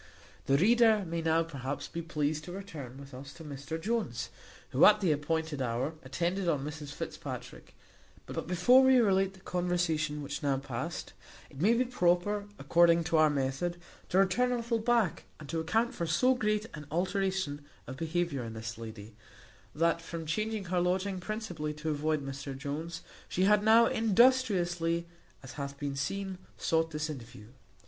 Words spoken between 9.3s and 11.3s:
the conversation which now past